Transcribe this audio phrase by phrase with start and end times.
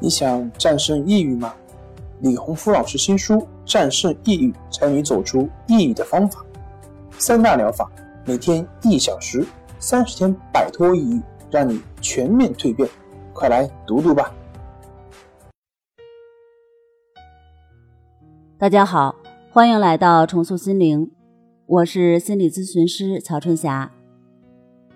[0.00, 1.52] 你想战胜抑郁吗？
[2.20, 6.40] 李洪福老师新书《战胜抑郁，教你走出抑郁的方法》，
[7.18, 7.90] 三大疗法，
[8.24, 9.44] 每天一小时，
[9.80, 12.88] 三十天摆脱抑郁，让你全面蜕变。
[13.32, 14.32] 快来读读吧！
[18.56, 19.16] 大家好，
[19.50, 21.10] 欢迎来到重塑心灵，
[21.66, 23.90] 我是心理咨询师曹春霞。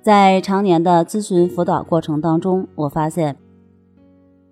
[0.00, 3.36] 在常年的咨询辅导过程当中，我发现。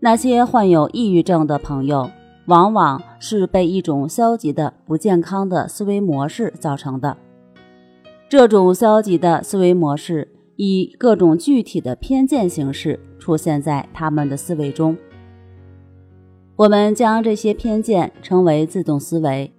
[0.04, 2.10] 那些患有抑郁症的朋友，
[2.44, 7.16] 往往是被一种消极的、不健康的思维模式造成的。
[8.28, 14.94] 这种消极的思维模式以各种具体的偏见形式出现在他们的思维中。
[16.56, 19.50] 我们将这些偏见称为自动思维。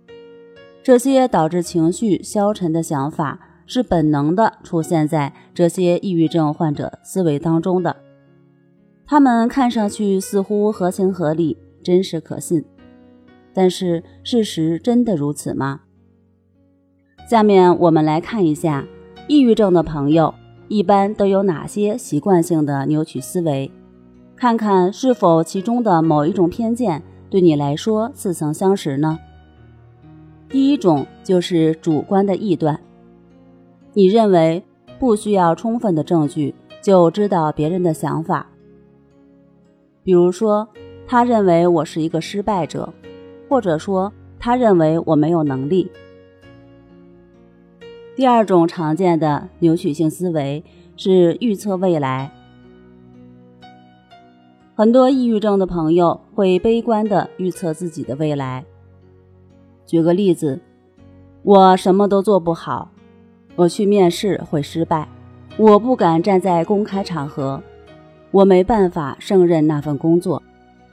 [0.83, 7.95] 这些导致情绪消沉的想法是本能的出现在这些抑郁症患者思维当中的。
[9.07, 12.65] 他们看上去似乎合情合理、真实可信，
[13.53, 15.81] 但是事实真的如此吗？
[17.29, 18.85] 下面我们来看一下，
[19.27, 20.33] 抑郁症的朋友
[20.67, 23.71] 一般都有哪些习惯性的扭曲思维，
[24.35, 29.19] 看看是否其中的某一种偏见对你来说似曾相识呢？
[30.49, 32.79] 第一种就是主观的臆断，
[33.93, 34.63] 你认为
[34.97, 38.49] 不需要充分的证据就知道别人的想法。
[40.05, 40.69] 比如说，
[41.07, 42.93] 他认为我是一个失败者，
[43.49, 45.91] 或者说他认为我没有能力。
[48.15, 50.63] 第二种常见的扭曲性思维
[50.95, 52.31] 是预测未来。
[54.75, 58.63] 很多抑郁症的朋友会悲观的预测自己的未来。
[59.87, 60.61] 举个例子，
[61.41, 62.91] 我什么都做不好，
[63.55, 65.09] 我去面试会失败，
[65.57, 67.59] 我不敢站在公开场合。
[68.35, 70.43] 我没办法胜任那份工作，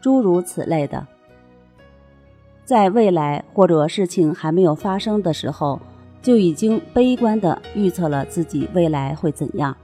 [0.01, 1.05] 诸如此类的，
[2.65, 5.81] 在未来或者事情还没有发生的时候，
[6.23, 9.77] 就已经悲观的预测了自己未来会怎样。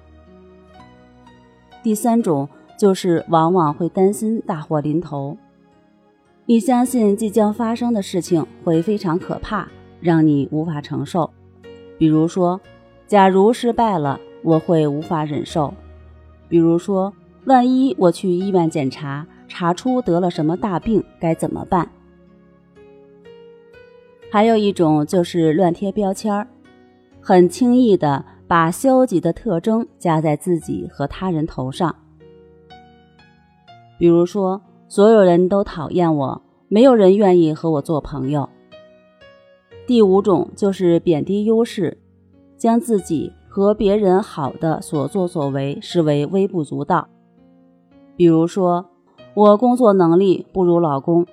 [1.82, 5.36] 第三种就是往往会担心大祸临头，
[6.46, 9.66] 你相信即将发生的事情会非常可怕，
[10.00, 11.28] 让你无法承受。
[11.98, 12.60] 比如说，
[13.08, 15.74] 假如失败了，我会无法忍受。
[16.48, 17.12] 比如说。
[17.44, 21.90] 万一我去医院检查，查出得了什么大病，该怎么办？
[24.30, 26.46] 还有一种就是乱贴标签儿，
[27.20, 31.94] 很轻易的把消极的特征加在自己和他人头上。
[33.98, 38.46] 比如说，所有人都讨厌我，没有人愿意和我做朋友。
[39.86, 41.96] 第五种就是贬低优势，
[42.58, 47.08] 将自己和别人好的所作所为视为微不足道。
[48.18, 48.86] 比如说，
[49.32, 51.24] 我工作能力不如老公，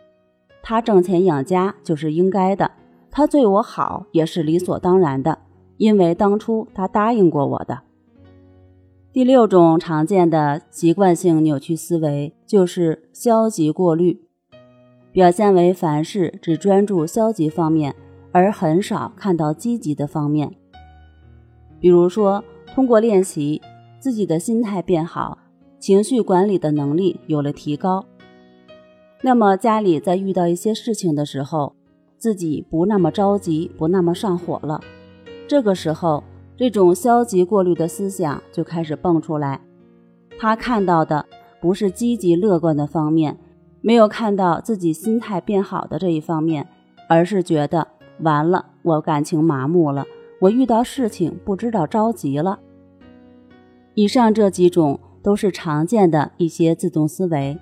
[0.61, 2.69] 他挣钱养家就是应该的，
[3.09, 5.39] 他对我好也是理所当然的，
[5.77, 7.79] 因为当初他答应过我的。
[9.11, 14.21] 第六种常见的习惯性扭曲思维就是消极过滤，
[15.11, 17.95] 表现为凡事只专注消极方面，
[18.31, 20.53] 而很少看到积极的方面。
[21.79, 22.43] 比如说，
[22.75, 23.59] 通过练习，
[23.99, 25.39] 自己的心态变好。
[25.85, 28.03] 情绪管理的能力有了提高，
[29.21, 31.75] 那么家里在遇到一些事情的时候，
[32.17, 34.81] 自己不那么着急，不那么上火了。
[35.47, 36.23] 这个时候，
[36.57, 39.61] 这种消极过滤的思想就开始蹦出来。
[40.39, 41.23] 他看到的
[41.61, 43.37] 不是积极乐观的方面，
[43.81, 46.67] 没有看到自己心态变好的这一方面，
[47.07, 47.87] 而是觉得
[48.21, 50.03] 完了，我感情麻木了，
[50.41, 52.57] 我遇到事情不知道着急了。
[53.93, 54.99] 以上这几种。
[55.25, 57.57] 都是常见的一些自动思维，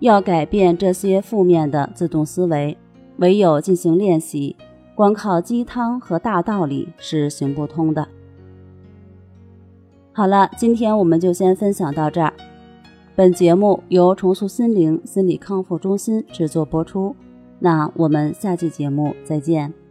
[0.00, 2.76] 要改变这些负面的自动思维，
[3.16, 4.54] 唯有进行练习，
[4.94, 8.06] 光靠鸡汤和大道理是行不通的。
[10.12, 12.34] 好了，今天我们就先分享到这儿。
[13.16, 17.16] 本节目由重塑心灵心理康复中心制作播出，
[17.58, 19.83] 那我们下期节目再见。